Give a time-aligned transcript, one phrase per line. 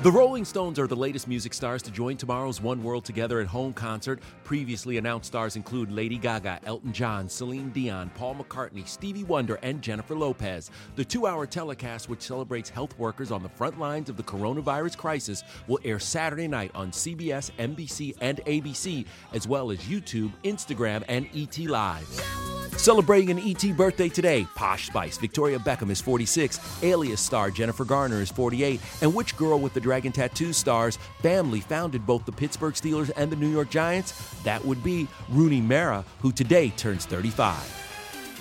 [0.00, 3.48] The Rolling Stones are the latest music stars to join tomorrow's One World Together at
[3.48, 4.20] Home concert.
[4.44, 9.82] Previously announced stars include Lady Gaga, Elton John, Celine Dion, Paul McCartney, Stevie Wonder, and
[9.82, 10.70] Jennifer Lopez.
[10.94, 14.96] The two hour telecast, which celebrates health workers on the front lines of the coronavirus
[14.96, 21.02] crisis, will air Saturday night on CBS, NBC, and ABC, as well as YouTube, Instagram,
[21.08, 22.47] and ET Live.
[22.78, 28.20] Celebrating an ET birthday today, Posh Spice, Victoria Beckham is 46, Alias star Jennifer Garner
[28.20, 32.74] is 48, and which girl with the dragon tattoo stars family founded both the Pittsburgh
[32.74, 34.12] Steelers and the New York Giants?
[34.44, 37.56] That would be Rooney Mara, who today turns 35.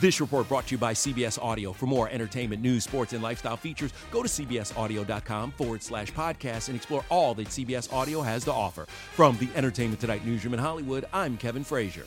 [0.00, 1.74] This report brought to you by CBS Audio.
[1.74, 6.76] For more entertainment, news, sports, and lifestyle features, go to cbsaudio.com forward slash podcast and
[6.76, 8.86] explore all that CBS Audio has to offer.
[9.14, 12.06] From the Entertainment Tonight newsroom in Hollywood, I'm Kevin Frazier.